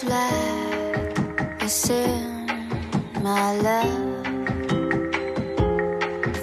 flag 0.00 1.62
is 1.62 1.90
in 1.90 2.46
my 3.22 3.52
love 3.60 4.24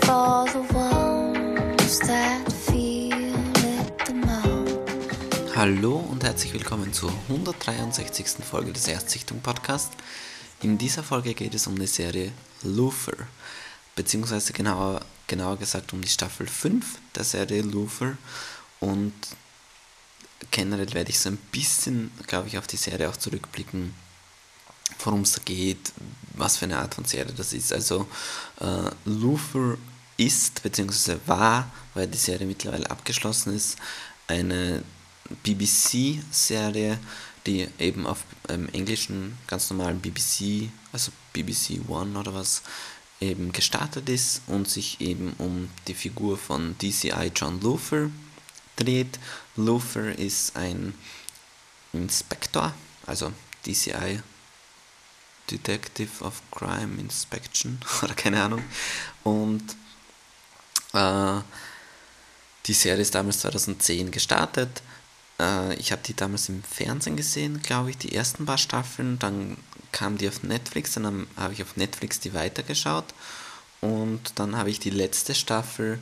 for 0.06 0.46
the 0.54 0.62
ones 0.74 2.00
that 2.02 2.52
feel 2.52 3.14
it 3.14 4.06
the 4.06 4.14
most. 4.14 5.56
Hallo 5.56 5.96
und 5.98 6.24
herzlich 6.24 6.54
willkommen 6.54 6.94
zur 6.94 7.12
163. 7.28 8.46
Folge 8.46 8.72
des 8.72 8.88
Erstsichtung 8.88 9.42
Podcast. 9.42 9.94
In 10.62 10.78
dieser 10.78 11.02
Folge 11.02 11.34
geht 11.34 11.56
es 11.56 11.66
um 11.66 11.78
die 11.80 11.88
Serie 11.88 12.32
Luther, 12.62 13.18
beziehungsweise 13.96 14.54
genauer, 14.54 15.02
genauer 15.26 15.58
gesagt 15.58 15.92
um 15.94 16.02
die 16.02 16.08
Staffel 16.08 16.46
5 16.46 17.00
der 17.16 17.24
Serie 17.24 17.64
Luther 17.64 18.16
und 18.80 19.14
generell 20.52 20.94
werde 20.94 21.10
ich 21.10 21.20
so 21.20 21.30
ein 21.30 21.38
bisschen, 21.52 22.12
glaube 22.28 22.48
ich, 22.48 22.58
auf 22.58 22.68
die 22.68 22.78
Serie 22.78 23.10
auch 23.10 23.18
zurückblicken, 23.18 23.94
worum 25.04 25.22
es 25.22 25.34
da 25.34 25.42
geht, 25.44 25.92
was 26.34 26.58
für 26.58 26.66
eine 26.66 26.78
Art 26.78 26.96
von 26.96 27.06
Serie 27.06 27.34
das 27.36 27.54
ist. 27.54 27.74
Also 27.74 28.08
äh, 28.60 28.90
Luther 29.06 29.78
ist, 30.18 30.62
beziehungsweise 30.64 31.20
war, 31.26 31.72
weil 31.94 32.08
die 32.08 32.18
Serie 32.18 32.48
mittlerweile 32.48 32.90
abgeschlossen 32.90 33.56
ist, 33.56 33.78
eine 34.28 34.84
BBC-Serie, 35.44 37.00
die 37.46 37.68
eben 37.80 38.06
auf 38.06 38.24
ähm, 38.50 38.68
englischen, 38.74 39.38
ganz 39.48 39.70
normalen 39.70 40.00
BBC, 40.00 40.70
also 40.92 41.12
BBC 41.34 41.80
One 41.88 42.18
oder 42.20 42.34
was, 42.34 42.62
eben 43.22 43.52
gestartet 43.52 44.08
ist 44.10 44.42
und 44.48 44.70
sich 44.70 45.02
eben 45.02 45.34
um 45.38 45.70
die 45.88 45.94
Figur 45.94 46.38
von 46.38 46.78
DCI 46.78 47.32
John 47.36 47.60
Luther 47.62 48.10
dreht. 48.80 49.20
Luther 49.56 50.18
ist 50.18 50.56
ein 50.56 50.94
Inspektor, 51.94 52.74
also 53.06 53.32
DCI 53.66 54.22
Detective 55.50 56.24
of 56.24 56.42
Crime 56.52 57.00
Inspection 57.00 57.80
oder 58.04 58.14
keine 58.14 58.44
Ahnung. 58.44 58.64
Und 59.24 59.64
äh, 60.94 61.42
die 62.66 62.74
Serie 62.74 63.02
ist 63.02 63.16
damals 63.16 63.40
2010 63.40 64.12
gestartet. 64.12 64.82
Äh, 65.40 65.74
ich 65.76 65.92
habe 65.92 66.02
die 66.06 66.16
damals 66.16 66.50
im 66.50 66.64
Fernsehen 66.64 67.18
gesehen, 67.18 67.62
glaube 67.62 67.90
ich, 67.90 67.98
die 67.98 68.14
ersten 68.14 68.46
paar 68.46 68.58
Staffeln. 68.58 69.18
Dann 69.20 69.58
kam 69.92 70.18
die 70.18 70.28
auf 70.28 70.44
Netflix, 70.44 70.94
dann 70.94 71.28
habe 71.36 71.54
ich 71.54 71.64
auf 71.64 71.76
Netflix 71.78 72.20
die 72.20 72.34
weitergeschaut. 72.34 73.06
Und 73.82 74.34
dann 74.36 74.58
habe 74.58 74.70
ich 74.70 74.80
die 74.80 74.90
letzte 74.90 75.34
Staffel 75.34 76.00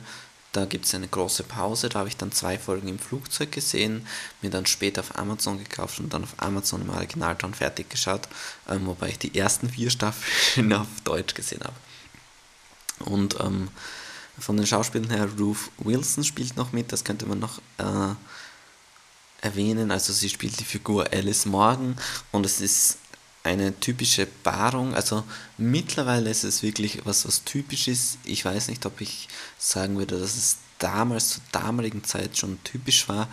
da 0.52 0.64
gibt 0.64 0.86
es 0.86 0.94
eine 0.94 1.08
große 1.08 1.42
Pause, 1.42 1.88
da 1.88 2.00
habe 2.00 2.08
ich 2.08 2.16
dann 2.16 2.32
zwei 2.32 2.58
Folgen 2.58 2.88
im 2.88 2.98
Flugzeug 2.98 3.52
gesehen, 3.52 4.06
mir 4.40 4.50
dann 4.50 4.66
später 4.66 5.02
auf 5.02 5.18
Amazon 5.18 5.58
gekauft 5.58 6.00
und 6.00 6.12
dann 6.12 6.24
auf 6.24 6.34
Amazon 6.38 6.82
im 6.82 6.90
Originalton 6.90 7.54
fertig 7.54 7.90
geschaut, 7.90 8.28
ähm, 8.68 8.86
wobei 8.86 9.10
ich 9.10 9.18
die 9.18 9.36
ersten 9.36 9.68
vier 9.68 9.90
Staffeln 9.90 10.72
auf 10.72 10.88
Deutsch 11.04 11.34
gesehen 11.34 11.62
habe. 11.62 11.76
Und 13.10 13.38
ähm, 13.40 13.68
von 14.38 14.56
den 14.56 14.66
Schauspielern 14.66 15.10
her, 15.10 15.28
Ruth 15.38 15.70
Wilson 15.78 16.24
spielt 16.24 16.56
noch 16.56 16.72
mit, 16.72 16.92
das 16.92 17.04
könnte 17.04 17.26
man 17.26 17.38
noch 17.38 17.60
äh, 17.78 18.14
erwähnen. 19.40 19.90
Also 19.90 20.12
sie 20.12 20.28
spielt 20.28 20.58
die 20.58 20.64
Figur 20.64 21.12
Alice 21.12 21.46
Morgan 21.46 21.96
und 22.32 22.46
es 22.46 22.60
ist 22.60 22.98
eine 23.42 23.78
typische 23.80 24.26
Paarung. 24.26 24.94
Also 24.94 25.24
mittlerweile 25.56 26.30
ist 26.30 26.44
es 26.44 26.62
wirklich 26.62 27.00
was, 27.04 27.26
was 27.26 27.44
typisch 27.44 27.88
ist. 27.88 28.18
Ich 28.24 28.44
weiß 28.44 28.68
nicht, 28.68 28.84
ob 28.86 29.00
ich 29.00 29.28
sagen 29.58 29.96
würde, 29.98 30.18
dass 30.18 30.36
es 30.36 30.56
damals 30.78 31.30
zur 31.30 31.42
damaligen 31.52 32.04
Zeit 32.04 32.36
schon 32.36 32.62
typisch 32.64 33.08
war. 33.08 33.28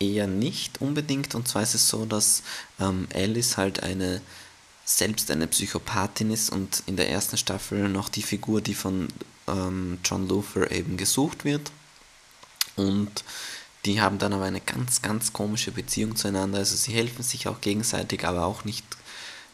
Eher 0.00 0.26
nicht 0.26 0.80
unbedingt. 0.80 1.34
Und 1.34 1.48
zwar 1.48 1.62
ist 1.62 1.74
es 1.74 1.88
so, 1.88 2.06
dass 2.06 2.42
ähm, 2.80 3.08
Alice 3.14 3.56
halt 3.56 3.82
eine 3.82 4.20
selbst 4.84 5.30
eine 5.30 5.46
Psychopathin 5.46 6.30
ist 6.30 6.48
und 6.48 6.82
in 6.86 6.96
der 6.96 7.10
ersten 7.10 7.36
Staffel 7.36 7.90
noch 7.90 8.08
die 8.08 8.22
Figur, 8.22 8.62
die 8.62 8.72
von 8.72 9.08
ähm, 9.46 9.98
John 10.02 10.26
Luther 10.26 10.70
eben 10.70 10.96
gesucht 10.96 11.44
wird. 11.44 11.70
Und 12.76 13.22
die 13.84 14.00
haben 14.00 14.18
dann 14.18 14.32
aber 14.32 14.44
eine 14.44 14.62
ganz, 14.62 15.02
ganz 15.02 15.34
komische 15.34 15.72
Beziehung 15.72 16.16
zueinander. 16.16 16.58
Also 16.58 16.74
sie 16.74 16.92
helfen 16.92 17.22
sich 17.22 17.48
auch 17.48 17.60
gegenseitig, 17.60 18.24
aber 18.24 18.46
auch 18.46 18.64
nicht 18.64 18.84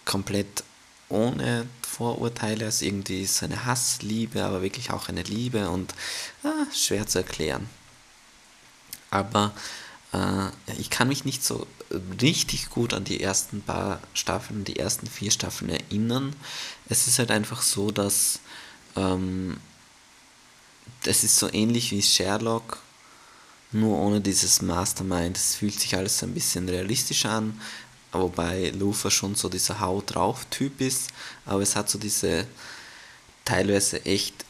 komplett 0.04 0.64
ohne 1.08 1.66
Vorurteile. 1.82 2.66
Also 2.66 2.84
irgendwie 2.84 3.22
ist 3.22 3.42
eine 3.42 3.64
Hassliebe, 3.64 4.44
aber 4.44 4.62
wirklich 4.62 4.90
auch 4.90 5.08
eine 5.08 5.22
Liebe 5.22 5.70
und 5.70 5.94
ah, 6.42 6.66
schwer 6.72 7.06
zu 7.06 7.18
erklären. 7.18 7.68
Aber 9.10 9.52
äh, 10.12 10.48
ich 10.78 10.90
kann 10.90 11.08
mich 11.08 11.24
nicht 11.24 11.44
so 11.44 11.66
richtig 12.20 12.70
gut 12.70 12.92
an 12.94 13.04
die 13.04 13.20
ersten 13.20 13.62
paar 13.62 14.00
Staffeln, 14.14 14.64
die 14.64 14.78
ersten 14.78 15.06
vier 15.06 15.30
Staffeln 15.30 15.70
erinnern. 15.70 16.34
Es 16.88 17.06
ist 17.06 17.18
halt 17.18 17.30
einfach 17.30 17.62
so, 17.62 17.90
dass 17.90 18.40
ähm, 18.96 19.58
das 21.02 21.24
ist 21.24 21.36
so 21.36 21.52
ähnlich 21.52 21.90
wie 21.92 22.02
Sherlock, 22.02 22.78
nur 23.72 23.98
ohne 23.98 24.20
dieses 24.20 24.62
Mastermind. 24.62 25.36
Es 25.36 25.56
fühlt 25.56 25.78
sich 25.78 25.96
alles 25.96 26.22
ein 26.22 26.34
bisschen 26.34 26.68
realistischer 26.68 27.30
an 27.30 27.60
wobei 28.20 28.70
Lufa 28.70 29.10
schon 29.10 29.34
so 29.34 29.48
dieser 29.48 29.80
Haut 29.80 30.14
drauf 30.14 30.46
Typ 30.50 30.80
ist, 30.80 31.10
aber 31.46 31.62
es 31.62 31.76
hat 31.76 31.90
so 31.90 31.98
diese 31.98 32.46
teilweise 33.44 34.04
echt 34.04 34.44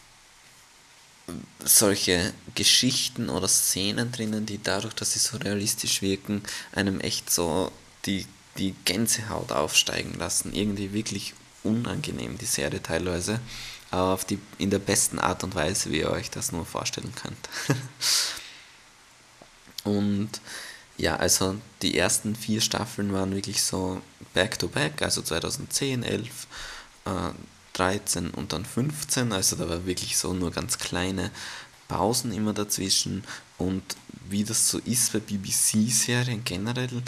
solche 1.64 2.32
Geschichten 2.54 3.30
oder 3.30 3.48
Szenen 3.48 4.12
drinnen, 4.12 4.46
die 4.46 4.62
dadurch, 4.62 4.94
dass 4.94 5.14
sie 5.14 5.18
so 5.18 5.38
realistisch 5.38 6.02
wirken, 6.02 6.42
einem 6.72 7.00
echt 7.00 7.30
so 7.30 7.72
die, 8.04 8.26
die 8.58 8.74
Gänsehaut 8.84 9.52
aufsteigen 9.52 10.14
lassen. 10.14 10.52
Irgendwie 10.52 10.92
wirklich 10.92 11.34
unangenehm, 11.62 12.36
die 12.36 12.44
Serie 12.44 12.82
teilweise, 12.82 13.40
aber 13.90 14.12
auf 14.12 14.24
die, 14.24 14.38
in 14.58 14.70
der 14.70 14.78
besten 14.78 15.18
Art 15.18 15.44
und 15.44 15.54
Weise, 15.54 15.90
wie 15.90 16.00
ihr 16.00 16.10
euch 16.10 16.30
das 16.30 16.52
nur 16.52 16.66
vorstellen 16.66 17.12
könnt. 17.14 17.48
und 19.84 20.30
ja, 20.96 21.16
also 21.16 21.56
die 21.82 21.98
ersten 21.98 22.36
vier 22.36 22.60
Staffeln 22.60 23.12
waren 23.12 23.34
wirklich 23.34 23.62
so 23.62 24.00
back-to-back, 24.32 25.00
-back, 25.00 25.04
also 25.04 25.22
2010, 25.22 26.02
11, 26.02 26.46
äh, 27.06 27.10
13 27.72 28.30
und 28.30 28.52
dann 28.52 28.64
15, 28.64 29.32
also 29.32 29.56
da 29.56 29.68
war 29.68 29.86
wirklich 29.86 30.16
so 30.16 30.32
nur 30.32 30.50
ganz 30.52 30.78
kleine 30.78 31.30
Pausen 31.88 32.32
immer 32.32 32.52
dazwischen 32.52 33.24
und 33.58 33.82
wie 34.28 34.44
das 34.44 34.68
so 34.68 34.78
ist 34.78 35.12
bei 35.12 35.20
BBC-Serien 35.20 36.44
generell, 36.44 37.02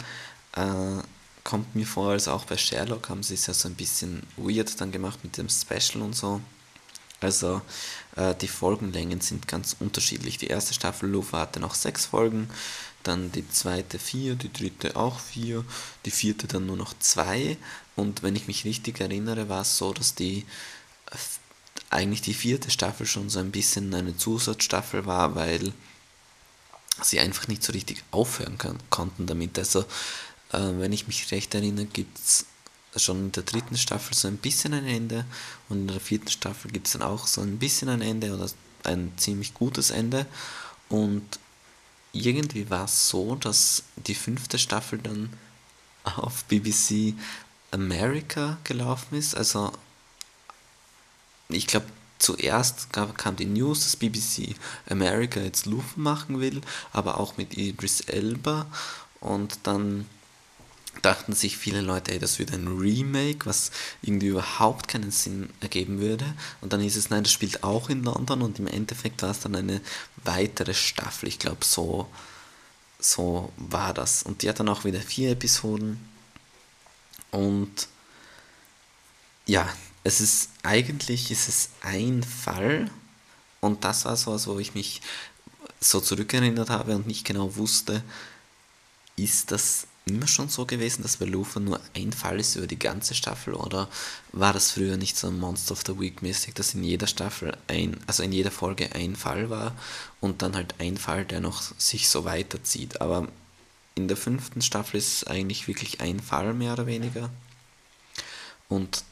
äh, 0.53 1.01
kommt 1.43 1.75
mir 1.75 1.87
vor, 1.87 2.11
also 2.11 2.31
auch 2.31 2.45
bei 2.45 2.57
Sherlock 2.57 3.09
haben 3.09 3.23
sie 3.23 3.35
es 3.35 3.47
ja 3.47 3.53
so 3.53 3.69
ein 3.69 3.75
bisschen 3.75 4.23
weird 4.35 4.79
dann 4.81 4.91
gemacht 4.91 5.19
mit 5.23 5.37
dem 5.37 5.47
Special 5.49 6.03
und 6.03 6.13
so. 6.13 6.41
Also 7.19 7.61
äh, 8.15 8.35
die 8.35 8.47
Folgenlängen 8.47 9.21
sind 9.21 9.47
ganz 9.47 9.75
unterschiedlich. 9.79 10.37
Die 10.37 10.47
erste 10.47 10.73
Staffel 10.73 11.09
Lufa 11.09 11.39
hatte 11.39 11.59
noch 11.59 11.75
sechs 11.75 12.05
Folgen, 12.05 12.49
dann 13.03 13.31
die 13.31 13.47
zweite 13.49 13.99
vier, 13.99 14.35
die 14.35 14.51
dritte 14.51 14.95
auch 14.95 15.19
vier, 15.19 15.63
die 16.05 16.11
vierte 16.11 16.47
dann 16.47 16.65
nur 16.65 16.77
noch 16.77 16.93
zwei. 16.99 17.57
Und 17.95 18.21
wenn 18.23 18.35
ich 18.35 18.47
mich 18.47 18.65
richtig 18.65 18.99
erinnere, 18.99 19.49
war 19.49 19.61
es 19.61 19.77
so, 19.77 19.93
dass 19.93 20.13
die 20.13 20.45
eigentlich 21.89 22.21
die 22.21 22.33
vierte 22.33 22.69
Staffel 22.69 23.05
schon 23.05 23.29
so 23.29 23.39
ein 23.39 23.51
bisschen 23.51 23.93
eine 23.93 24.17
Zusatzstaffel 24.17 25.05
war, 25.05 25.35
weil 25.35 25.73
sie 27.01 27.19
einfach 27.19 27.47
nicht 27.47 27.63
so 27.63 27.71
richtig 27.71 28.03
aufhören 28.11 28.57
kann, 28.57 28.77
konnten 28.89 29.25
damit. 29.25 29.57
Also, 29.57 29.81
äh, 30.51 30.59
wenn 30.77 30.91
ich 30.91 31.07
mich 31.07 31.31
recht 31.31 31.53
erinnere, 31.55 31.85
gibt 31.85 32.17
es 32.17 32.45
schon 32.99 33.25
in 33.25 33.31
der 33.31 33.43
dritten 33.43 33.77
Staffel 33.77 34.15
so 34.15 34.27
ein 34.27 34.37
bisschen 34.37 34.73
ein 34.73 34.85
Ende 34.85 35.25
und 35.69 35.81
in 35.81 35.87
der 35.87 35.99
vierten 35.99 36.29
Staffel 36.29 36.71
gibt 36.71 36.87
es 36.87 36.93
dann 36.93 37.01
auch 37.01 37.27
so 37.27 37.41
ein 37.41 37.59
bisschen 37.59 37.89
ein 37.89 38.01
Ende 38.01 38.33
oder 38.33 38.49
ein 38.83 39.11
ziemlich 39.17 39.53
gutes 39.53 39.89
Ende. 39.89 40.25
Und 40.89 41.39
irgendwie 42.13 42.69
war 42.69 42.85
es 42.85 43.09
so, 43.09 43.35
dass 43.35 43.83
die 43.95 44.15
fünfte 44.15 44.57
Staffel 44.57 44.99
dann 44.99 45.31
auf 46.03 46.45
BBC 46.45 47.13
America 47.71 48.57
gelaufen 48.63 49.17
ist. 49.17 49.35
Also 49.35 49.71
ich 51.49 51.67
glaube, 51.67 51.87
zuerst 52.19 52.91
gab, 52.91 53.17
kam 53.17 53.35
die 53.35 53.45
News, 53.45 53.81
dass 53.81 53.95
BBC 53.95 54.55
America 54.89 55.39
jetzt 55.39 55.65
Luft 55.65 55.97
machen 55.97 56.39
will, 56.39 56.61
aber 56.93 57.19
auch 57.19 57.37
mit 57.37 57.57
Idris 57.57 58.01
Elba. 58.01 58.67
Und 59.19 59.59
dann 59.63 60.05
dachten 61.01 61.33
sich 61.33 61.57
viele 61.57 61.81
Leute, 61.81 62.11
ey, 62.11 62.19
das 62.19 62.39
wird 62.39 62.51
ein 62.53 62.67
Remake, 62.67 63.45
was 63.45 63.71
irgendwie 64.01 64.27
überhaupt 64.27 64.87
keinen 64.87 65.11
Sinn 65.11 65.49
ergeben 65.61 65.99
würde. 65.99 66.25
Und 66.61 66.73
dann 66.73 66.81
hieß 66.81 66.95
es, 66.95 67.09
nein, 67.09 67.23
das 67.23 67.31
spielt 67.31 67.63
auch 67.63 67.89
in 67.89 68.03
London 68.03 68.41
und 68.41 68.59
im 68.59 68.67
Endeffekt 68.67 69.21
war 69.21 69.31
es 69.31 69.39
dann 69.39 69.55
eine 69.55 69.81
weitere 70.23 70.73
Staffel. 70.73 71.29
Ich 71.29 71.39
glaube, 71.39 71.63
so, 71.63 72.09
so 72.99 73.51
war 73.57 73.93
das. 73.93 74.23
Und 74.23 74.41
die 74.41 74.49
hat 74.49 74.59
dann 74.59 74.69
auch 74.69 74.85
wieder 74.85 75.01
vier 75.01 75.31
Episoden. 75.31 75.99
Und 77.31 77.87
ja, 79.45 79.67
es 80.03 80.21
ist 80.21 80.49
eigentlich 80.63 81.31
ist 81.31 81.47
es 81.47 81.69
ein 81.81 82.23
Fall. 82.23 82.89
Und 83.59 83.83
das 83.83 84.05
war 84.05 84.17
so 84.17 84.33
was, 84.33 84.47
wo 84.47 84.59
ich 84.59 84.73
mich 84.73 85.01
so 85.79 85.99
zurückerinnert 85.99 86.69
habe 86.69 86.95
und 86.95 87.07
nicht 87.07 87.25
genau 87.25 87.55
wusste, 87.55 88.03
ist 89.15 89.51
das 89.51 89.87
immer 90.07 90.27
schon 90.27 90.49
so 90.49 90.65
gewesen, 90.65 91.03
dass 91.03 91.17
bei 91.17 91.25
Lufa 91.25 91.59
nur 91.59 91.79
ein 91.95 92.11
Fall 92.11 92.39
ist 92.39 92.55
über 92.55 92.67
die 92.67 92.79
ganze 92.79 93.15
Staffel 93.15 93.53
oder 93.53 93.87
war 94.31 94.53
das 94.53 94.71
früher 94.71 94.97
nicht 94.97 95.17
so 95.17 95.27
ein 95.27 95.39
Monster 95.39 95.73
of 95.73 95.83
the 95.85 95.99
Week 95.99 96.21
mäßig, 96.21 96.53
dass 96.53 96.73
in 96.73 96.83
jeder 96.83 97.07
Staffel 97.07 97.57
ein, 97.67 97.97
also 98.07 98.23
in 98.23 98.31
jeder 98.31 98.51
Folge 98.51 98.93
ein 98.93 99.15
Fall 99.15 99.49
war 99.49 99.75
und 100.21 100.41
dann 100.41 100.55
halt 100.55 100.75
ein 100.79 100.97
Fall, 100.97 101.25
der 101.25 101.39
noch 101.39 101.61
sich 101.77 102.09
so 102.09 102.25
weiterzieht. 102.25 103.01
Aber 103.01 103.27
in 103.95 104.07
der 104.07 104.17
fünften 104.17 104.61
Staffel 104.61 104.97
ist 104.97 105.13
es 105.13 105.23
eigentlich 105.25 105.67
wirklich 105.67 106.01
ein 106.01 106.19
Fall 106.19 106.53
mehr 106.53 106.73
oder 106.73 106.85
weniger. 106.85 107.29
Und 108.69 109.03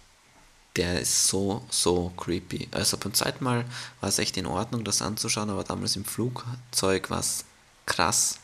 der 0.75 0.99
ist 0.99 1.27
so, 1.27 1.65
so 1.69 2.11
creepy. 2.17 2.67
Also 2.71 2.97
beim 2.97 3.13
zweiten 3.13 3.43
Mal 3.43 3.65
war 4.01 4.09
es 4.09 4.19
echt 4.19 4.37
in 4.37 4.45
Ordnung, 4.45 4.83
das 4.83 5.01
anzuschauen, 5.01 5.49
aber 5.49 5.63
damals 5.63 5.95
im 5.95 6.05
Flugzeug 6.05 7.09
war 7.09 7.19
es 7.19 7.45
krass. 7.85 8.39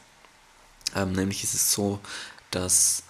Ähm, 0.96 1.14
nämlich 1.14 1.44
ist 1.44 1.54
es 1.54 1.72
so, 1.72 2.00
dass 2.52 3.04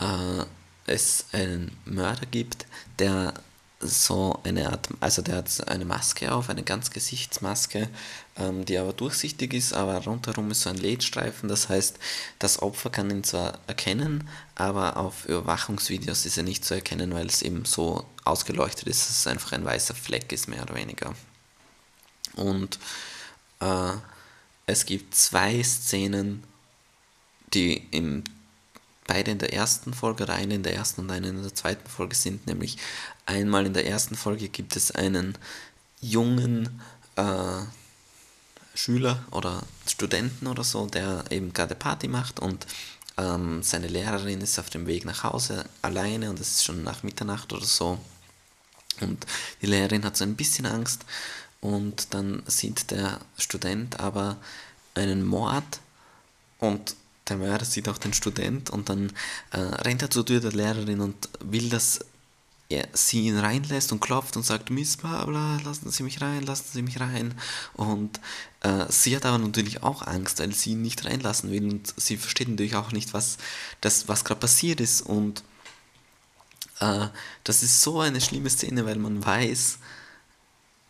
äh, 0.00 0.44
es 0.86 1.26
einen 1.32 1.76
Mörder 1.84 2.26
gibt, 2.26 2.66
der 2.98 3.34
so 3.80 4.40
eine 4.42 4.70
Art, 4.70 4.88
also 4.98 5.22
der 5.22 5.36
hat 5.36 5.68
eine 5.68 5.84
Maske 5.84 6.32
auf, 6.32 6.50
eine 6.50 6.64
Ganzgesichtsmaske, 6.64 7.88
ähm, 8.36 8.64
die 8.64 8.76
aber 8.76 8.92
durchsichtig 8.92 9.54
ist, 9.54 9.72
aber 9.72 10.02
rundherum 10.04 10.50
ist 10.50 10.62
so 10.62 10.70
ein 10.70 10.76
Lidstreifen, 10.76 11.48
das 11.48 11.68
heißt, 11.68 11.96
das 12.40 12.60
Opfer 12.60 12.90
kann 12.90 13.10
ihn 13.10 13.22
zwar 13.22 13.58
erkennen, 13.68 14.28
aber 14.56 14.96
auf 14.96 15.26
Überwachungsvideos 15.26 16.26
ist 16.26 16.36
er 16.36 16.42
nicht 16.42 16.64
zu 16.64 16.74
erkennen, 16.74 17.14
weil 17.14 17.26
es 17.26 17.42
eben 17.42 17.64
so 17.64 18.04
ausgeleuchtet 18.24 18.88
ist, 18.88 19.08
dass 19.08 19.18
es 19.20 19.26
einfach 19.28 19.52
ein 19.52 19.64
weißer 19.64 19.94
Fleck 19.94 20.32
ist, 20.32 20.48
mehr 20.48 20.62
oder 20.62 20.74
weniger. 20.74 21.14
Und 22.34 22.80
äh, 23.60 23.92
es 24.66 24.86
gibt 24.86 25.14
zwei 25.14 25.62
Szenen, 25.62 26.42
die 27.54 27.86
im 27.90 28.24
beide 29.06 29.30
in 29.30 29.38
der 29.38 29.54
ersten 29.54 29.94
Folge 29.94 30.28
eine 30.28 30.54
in 30.54 30.62
der 30.62 30.74
ersten 30.74 31.00
und 31.00 31.10
eine 31.10 31.28
in 31.28 31.42
der 31.42 31.54
zweiten 31.54 31.88
Folge 31.88 32.14
sind. 32.14 32.46
Nämlich 32.46 32.76
einmal 33.26 33.66
in 33.66 33.72
der 33.72 33.86
ersten 33.86 34.14
Folge 34.14 34.48
gibt 34.48 34.76
es 34.76 34.92
einen 34.92 35.36
jungen 36.00 36.80
äh, 37.16 37.62
Schüler 38.74 39.24
oder 39.32 39.62
Studenten 39.86 40.46
oder 40.46 40.62
so, 40.62 40.86
der 40.86 41.24
eben 41.30 41.52
gerade 41.52 41.74
Party 41.74 42.06
macht 42.06 42.38
und 42.38 42.66
ähm, 43.16 43.62
seine 43.62 43.88
Lehrerin 43.88 44.40
ist 44.40 44.58
auf 44.58 44.70
dem 44.70 44.86
Weg 44.86 45.04
nach 45.04 45.24
Hause 45.24 45.64
alleine 45.82 46.30
und 46.30 46.38
es 46.38 46.52
ist 46.52 46.64
schon 46.64 46.84
nach 46.84 47.02
Mitternacht 47.02 47.52
oder 47.52 47.64
so. 47.64 47.98
Und 49.00 49.26
die 49.62 49.66
Lehrerin 49.66 50.04
hat 50.04 50.16
so 50.16 50.24
ein 50.24 50.36
bisschen 50.36 50.66
Angst 50.66 51.04
und 51.60 52.14
dann 52.14 52.42
sieht 52.46 52.90
der 52.92 53.18
Student 53.36 53.98
aber 53.98 54.36
einen 54.94 55.24
Mord 55.24 55.80
und 56.58 56.94
der 57.28 57.36
Mörder 57.36 57.64
sieht 57.64 57.88
auch 57.88 57.98
den 57.98 58.12
Student 58.12 58.70
und 58.70 58.88
dann 58.88 59.12
äh, 59.50 59.58
rennt 59.58 60.02
er 60.02 60.10
zur 60.10 60.26
Tür 60.26 60.40
der 60.40 60.52
Lehrerin 60.52 61.00
und 61.00 61.28
will, 61.40 61.68
dass 61.68 62.00
er, 62.68 62.86
sie 62.92 63.26
ihn 63.26 63.38
reinlässt 63.38 63.92
und 63.92 64.00
klopft 64.00 64.36
und 64.36 64.44
sagt, 64.44 64.70
Miss 64.70 64.98
Babla, 64.98 65.58
lassen 65.64 65.90
Sie 65.90 66.02
mich 66.02 66.20
rein, 66.20 66.42
lassen 66.42 66.68
Sie 66.72 66.82
mich 66.82 67.00
rein. 67.00 67.34
Und 67.74 68.20
äh, 68.60 68.84
sie 68.90 69.16
hat 69.16 69.24
aber 69.24 69.38
natürlich 69.38 69.82
auch 69.82 70.06
Angst, 70.06 70.40
weil 70.40 70.52
sie 70.52 70.72
ihn 70.72 70.82
nicht 70.82 71.04
reinlassen 71.04 71.50
will 71.50 71.64
und 71.64 71.94
sie 71.98 72.16
versteht 72.16 72.48
natürlich 72.48 72.76
auch 72.76 72.92
nicht, 72.92 73.14
was, 73.14 73.38
was 73.80 74.24
gerade 74.24 74.40
passiert 74.40 74.80
ist. 74.80 75.02
Und 75.02 75.42
äh, 76.80 77.06
das 77.44 77.62
ist 77.62 77.80
so 77.80 78.00
eine 78.00 78.20
schlimme 78.20 78.50
Szene, 78.50 78.84
weil 78.84 78.96
man 78.96 79.24
weiß, 79.24 79.78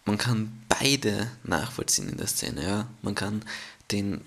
man 0.04 0.18
kann 0.18 0.62
beide 0.68 1.30
nachvollziehen 1.44 2.08
in 2.08 2.16
der 2.16 2.26
Szene. 2.26 2.64
Ja? 2.64 2.88
Man 3.02 3.14
kann 3.14 3.44
den 3.92 4.22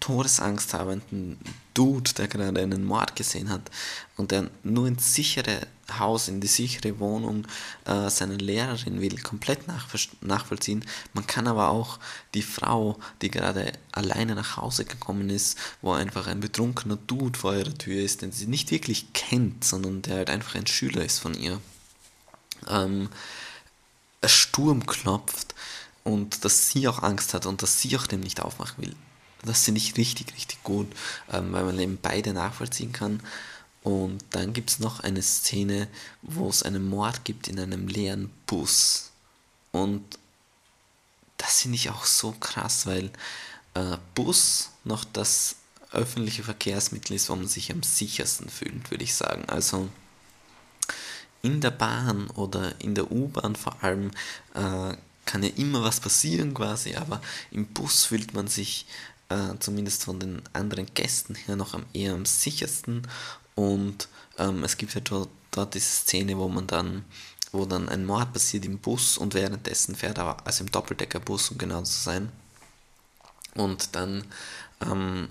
Todesangst 0.00 0.74
habenden 0.74 1.38
Dude, 1.72 2.12
der 2.12 2.28
gerade 2.28 2.60
einen 2.60 2.84
Mord 2.84 3.16
gesehen 3.16 3.48
hat 3.48 3.70
und 4.18 4.30
der 4.30 4.50
nur 4.62 4.86
ins 4.86 5.14
sichere 5.14 5.66
Haus, 5.98 6.28
in 6.28 6.42
die 6.42 6.46
sichere 6.46 6.98
Wohnung 6.98 7.46
äh, 7.86 8.10
seiner 8.10 8.36
Lehrerin 8.36 9.00
will, 9.00 9.18
komplett 9.22 9.60
nachvollziehen. 10.20 10.84
Man 11.14 11.26
kann 11.26 11.46
aber 11.46 11.70
auch 11.70 11.98
die 12.34 12.42
Frau, 12.42 12.98
die 13.22 13.30
gerade 13.30 13.72
alleine 13.92 14.34
nach 14.34 14.58
Hause 14.58 14.84
gekommen 14.84 15.30
ist, 15.30 15.56
wo 15.80 15.92
einfach 15.92 16.26
ein 16.26 16.40
betrunkener 16.40 16.98
Dude 17.06 17.38
vor 17.38 17.54
ihrer 17.54 17.74
Tür 17.74 18.02
ist, 18.02 18.20
den 18.20 18.32
sie 18.32 18.46
nicht 18.46 18.70
wirklich 18.70 19.14
kennt, 19.14 19.64
sondern 19.64 20.02
der 20.02 20.16
halt 20.16 20.30
einfach 20.30 20.54
ein 20.54 20.66
Schüler 20.66 21.02
ist 21.02 21.18
von 21.18 21.32
ihr, 21.32 21.60
ähm, 22.68 23.08
Sturm 24.24 24.86
klopft 24.86 25.54
und 26.04 26.44
dass 26.44 26.68
sie 26.68 26.86
auch 26.88 27.02
Angst 27.02 27.32
hat 27.32 27.46
und 27.46 27.62
dass 27.62 27.80
sie 27.80 27.96
auch 27.96 28.06
dem 28.06 28.20
nicht 28.20 28.40
aufmachen 28.42 28.84
will 28.84 28.94
das 29.44 29.64
finde 29.64 29.78
ich 29.80 29.96
richtig, 29.96 30.34
richtig 30.34 30.62
gut, 30.62 30.88
ähm, 31.32 31.52
weil 31.52 31.64
man 31.64 31.78
eben 31.78 31.98
beide 32.00 32.32
nachvollziehen 32.32 32.92
kann. 32.92 33.20
Und 33.82 34.24
dann 34.30 34.52
gibt 34.52 34.70
es 34.70 34.78
noch 34.78 35.00
eine 35.00 35.22
Szene, 35.22 35.88
wo 36.22 36.48
es 36.48 36.62
einen 36.62 36.88
Mord 36.88 37.24
gibt 37.24 37.48
in 37.48 37.58
einem 37.58 37.88
leeren 37.88 38.30
Bus. 38.46 39.10
Und 39.72 40.04
das 41.36 41.62
finde 41.62 41.76
ich 41.76 41.90
auch 41.90 42.04
so 42.04 42.32
krass, 42.32 42.86
weil 42.86 43.10
äh, 43.74 43.96
Bus 44.14 44.70
noch 44.84 45.04
das 45.04 45.56
öffentliche 45.90 46.44
Verkehrsmittel 46.44 47.16
ist, 47.16 47.28
wo 47.28 47.36
man 47.36 47.48
sich 47.48 47.72
am 47.72 47.82
sichersten 47.82 48.48
fühlt, 48.48 48.90
würde 48.90 49.04
ich 49.04 49.14
sagen. 49.14 49.44
Also 49.48 49.88
in 51.42 51.60
der 51.60 51.72
Bahn 51.72 52.30
oder 52.30 52.80
in 52.80 52.94
der 52.94 53.10
U-Bahn 53.10 53.56
vor 53.56 53.82
allem 53.82 54.12
äh, 54.54 54.96
kann 55.24 55.42
ja 55.42 55.50
immer 55.56 55.82
was 55.82 56.00
passieren 56.00 56.54
quasi, 56.54 56.94
aber 56.94 57.20
im 57.50 57.66
Bus 57.66 58.04
fühlt 58.04 58.34
man 58.34 58.48
sich 58.48 58.86
äh, 59.32 59.58
zumindest 59.58 60.04
von 60.04 60.20
den 60.20 60.42
anderen 60.52 60.86
Gästen 60.94 61.34
her 61.34 61.56
noch 61.56 61.74
am 61.74 61.84
eher 61.92 62.14
am 62.14 62.26
sichersten. 62.26 63.06
Und 63.54 64.08
ähm, 64.38 64.64
es 64.64 64.76
gibt 64.76 64.94
ja 64.94 65.00
dort, 65.00 65.28
dort 65.50 65.74
diese 65.74 65.86
Szene, 65.86 66.38
wo 66.38 66.48
man 66.48 66.66
dann, 66.66 67.04
wo 67.52 67.66
dann 67.66 67.88
ein 67.88 68.04
Mord 68.04 68.32
passiert 68.32 68.64
im 68.64 68.78
Bus 68.78 69.18
und 69.18 69.34
währenddessen 69.34 69.94
fährt 69.94 70.18
er, 70.18 70.36
also 70.46 70.64
im 70.64 70.70
Doppeldeckerbus, 70.70 71.50
um 71.50 71.58
genau 71.58 71.82
zu 71.82 71.98
sein. 71.98 72.30
Und 73.54 73.94
dann 73.94 74.24
ähm, 74.80 75.28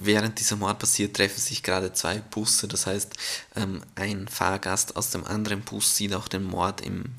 während 0.00 0.38
dieser 0.40 0.56
Mord 0.56 0.78
passiert, 0.78 1.16
treffen 1.16 1.40
sich 1.40 1.62
gerade 1.62 1.92
zwei 1.92 2.18
Busse. 2.18 2.68
Das 2.68 2.86
heißt, 2.86 3.14
ähm, 3.54 3.82
ein 3.94 4.28
Fahrgast 4.28 4.96
aus 4.96 5.10
dem 5.10 5.24
anderen 5.24 5.62
Bus 5.62 5.96
sieht 5.96 6.14
auch 6.14 6.28
den 6.28 6.44
Mord 6.44 6.80
im 6.80 7.14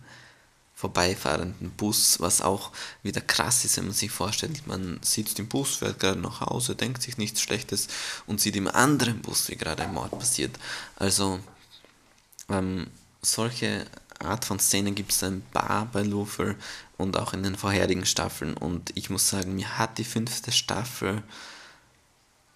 vorbeifahrenden 0.77 1.71
Bus, 1.71 2.19
was 2.19 2.39
auch 2.39 2.71
wieder 3.01 3.19
krass 3.19 3.65
ist, 3.65 3.77
wenn 3.77 3.85
man 3.85 3.95
sich 3.95 4.12
vorstellt, 4.12 4.68
man 4.68 5.00
sitzt 5.01 5.39
im 5.39 5.47
Bus, 5.47 5.77
fährt 5.77 6.00
gerade 6.00 6.19
nach 6.19 6.41
Hause, 6.41 6.75
denkt 6.75 7.01
sich 7.01 7.18
nichts 7.18 7.41
Schlechtes 7.41 7.88
und 8.27 8.39
sieht 8.39 8.56
im 8.56 8.68
anderen 8.68 9.24
Bus, 9.24 9.50
wie 9.50 9.56
gerade 9.56 9.81
ein 9.81 9.93
Mord 9.96 10.12
passiert. 10.12 10.55
Also 10.96 11.39
ähm, 12.50 12.86
solche 13.24 13.88
Art 14.19 14.46
von 14.46 14.60
Szenen 14.60 14.93
gibt 14.93 15.13
es 15.13 15.24
ein 15.24 15.41
paar 15.51 15.88
bei 15.91 16.03
Lufer 16.03 16.53
und 16.98 17.17
auch 17.17 17.34
in 17.34 17.41
den 17.41 17.55
vorherigen 17.55 18.05
Staffeln 18.05 18.53
und 18.53 18.91
ich 18.93 19.10
muss 19.10 19.27
sagen, 19.27 19.55
mir 19.55 19.79
hat 19.79 19.98
die 19.98 20.03
fünfte 20.03 20.51
Staffel 20.51 21.24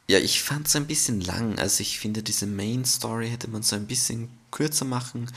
ja, 0.08 0.20
ich 0.20 0.44
fand 0.44 0.68
es 0.68 0.76
ein 0.76 0.88
bisschen 0.88 1.22
lang. 1.22 1.58
Also 1.58 1.82
ich 1.82 1.98
finde, 1.98 2.22
diese 2.22 2.46
Main 2.46 2.84
Story 2.84 3.30
hätte 3.30 3.50
man 3.50 3.64
so 3.64 3.78
ein 3.78 3.88
bisschen 3.88 4.28
kürzer 4.52 4.84
machen 4.84 5.32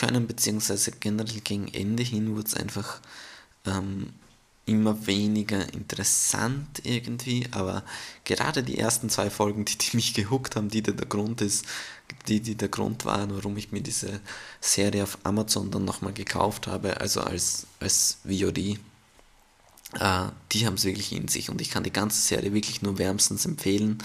können, 0.00 0.26
beziehungsweise 0.26 0.92
generell 0.92 1.40
gegen 1.40 1.68
Ende 1.68 2.02
hin 2.02 2.34
wurde 2.34 2.48
es 2.48 2.54
einfach 2.54 3.00
ähm, 3.66 4.14
immer 4.64 5.06
weniger 5.06 5.72
interessant 5.74 6.80
irgendwie, 6.84 7.46
aber 7.50 7.82
gerade 8.24 8.62
die 8.62 8.78
ersten 8.78 9.10
zwei 9.10 9.28
Folgen, 9.28 9.66
die, 9.66 9.76
die 9.76 9.96
mich 9.96 10.14
gehuckt 10.14 10.56
haben, 10.56 10.70
die 10.70 10.82
der 10.82 10.94
Grund 10.94 11.42
ist, 11.42 11.66
die, 12.28 12.40
die 12.40 12.54
der 12.54 12.68
Grund 12.68 13.04
waren, 13.04 13.34
warum 13.34 13.58
ich 13.58 13.72
mir 13.72 13.82
diese 13.82 14.20
Serie 14.60 15.02
auf 15.02 15.18
Amazon 15.24 15.70
dann 15.70 15.84
nochmal 15.84 16.14
gekauft 16.14 16.66
habe, 16.66 16.98
also 16.98 17.20
als, 17.20 17.66
als 17.78 18.18
VOD, 18.24 18.58
äh, 18.58 18.78
die 20.52 20.66
haben 20.66 20.74
es 20.74 20.84
wirklich 20.84 21.12
in 21.12 21.28
sich 21.28 21.50
und 21.50 21.60
ich 21.60 21.70
kann 21.70 21.82
die 21.82 21.92
ganze 21.92 22.20
Serie 22.20 22.54
wirklich 22.54 22.80
nur 22.80 22.96
wärmstens 22.96 23.44
empfehlen. 23.44 23.98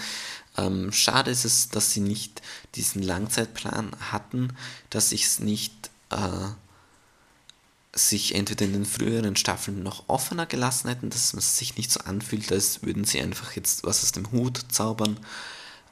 Ähm, 0.56 0.92
schade 0.92 1.30
ist 1.30 1.44
es, 1.44 1.68
dass 1.68 1.92
sie 1.92 2.00
nicht 2.00 2.42
diesen 2.74 3.02
Langzeitplan 3.02 3.92
hatten, 4.12 4.52
dass 4.90 5.12
ich 5.12 5.24
es 5.24 5.40
nicht 5.40 5.90
äh, 6.10 6.48
sich 7.94 8.34
entweder 8.34 8.66
in 8.66 8.72
den 8.72 8.86
früheren 8.86 9.36
Staffeln 9.36 9.82
noch 9.82 10.04
offener 10.08 10.46
gelassen 10.46 10.88
hätten, 10.88 11.10
dass 11.10 11.32
man 11.32 11.42
sich 11.42 11.76
nicht 11.76 11.90
so 11.90 12.00
anfühlt, 12.00 12.52
als 12.52 12.82
würden 12.82 13.04
sie 13.04 13.20
einfach 13.20 13.52
jetzt 13.52 13.84
was 13.84 14.02
aus 14.02 14.12
dem 14.12 14.30
Hut 14.32 14.60
zaubern, 14.68 15.18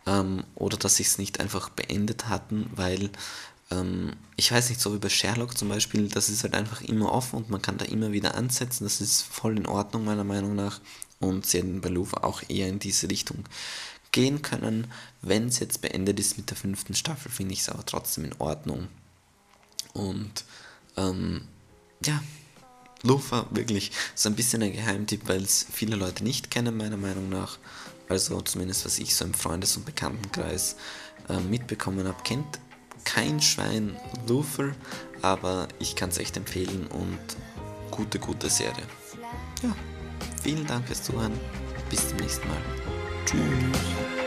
ähm, 0.06 0.44
oder 0.54 0.76
dass 0.76 0.97
sie 0.97 1.02
es 1.02 1.18
nicht 1.18 1.40
einfach 1.40 1.71
beendet 1.71 2.28
hatten, 2.28 2.71
weil 2.75 3.11
ähm, 3.71 4.12
ich 4.37 4.52
weiß 4.52 4.68
nicht, 4.68 4.80
so 4.80 4.92
wie 4.94 4.99
bei 4.99 5.09
Sherlock 5.09 5.56
zum 5.56 5.68
Beispiel, 5.68 6.09
das 6.09 6.28
ist 6.28 6.42
halt 6.42 6.54
einfach 6.54 6.83
immer 6.83 7.12
offen 7.12 7.37
und 7.37 7.50
man 7.50 7.62
kann 7.62 7.78
da 7.78 7.85
immer 7.87 8.12
wieder 8.12 8.35
ansetzen, 8.35 8.85
das 8.85 9.00
ist 9.00 9.23
voll 9.23 9.56
in 9.56 9.66
Ordnung 9.66 10.04
meiner 10.04 10.25
Meinung 10.25 10.54
nach 10.54 10.80
und 11.21 11.47
sie 11.47 11.59
hätten 11.59 11.80
bei 11.80 11.88
Louvre 11.88 12.25
auch 12.25 12.42
eher 12.49 12.68
in 12.68 12.78
diese 12.78 13.09
Richtung 13.09 13.44
gehen 14.14 14.42
können. 14.42 14.87
Wenn 15.23 15.49
es 15.49 15.59
jetzt 15.59 15.83
beendet 15.83 16.21
ist 16.21 16.38
mit 16.38 16.49
der 16.49 16.56
fünften 16.56 16.94
Staffel, 16.94 17.30
finde 17.30 17.52
ich 17.52 17.61
es 17.61 17.68
aber 17.68 17.85
trotzdem 17.85 18.25
in 18.25 18.33
Ordnung. 18.38 18.87
Und 19.92 20.44
ähm, 20.97 21.42
ja, 22.04 22.23
Lufa 23.02 23.47
wirklich 23.50 23.90
so 24.14 24.28
ein 24.28 24.37
bisschen 24.37 24.62
ein 24.62 24.73
Geheimtipp, 24.73 25.28
weil 25.28 25.42
es 25.42 25.66
viele 25.71 25.97
Leute 25.97 26.23
nicht 26.23 26.50
kennen, 26.50 26.76
meiner 26.76 26.97
Meinung 26.97 27.28
nach. 27.28 27.59
Also 28.09 28.40
zumindest 28.40 28.85
was 28.85 28.99
ich 28.99 29.14
so 29.16 29.25
im 29.25 29.35
Freundes- 29.35 29.76
und 29.76 29.85
Bekanntenkreis 29.85 30.76
äh, 31.28 31.40
mitbekommen 31.40 32.06
habe, 32.06 32.23
kennt 32.23 32.61
kein 33.04 33.42
Schwein 33.42 33.97
Luther, 34.28 34.75
aber 35.23 35.66
ich 35.80 35.97
kann 35.97 36.11
es 36.11 36.18
echt 36.18 36.37
empfehlen 36.37 36.87
und 36.87 37.18
gute, 37.90 38.21
gute 38.21 38.49
Serie. 38.49 38.87
Ja, 39.62 39.75
vielen 40.42 40.66
Dank 40.66 40.87
fürs 40.87 41.02
Zuhören. 41.02 41.33
Bis 41.90 42.09
zum 42.09 42.18
nächsten 42.18 42.47
Mal. 42.47 43.03
dreams 43.26 44.24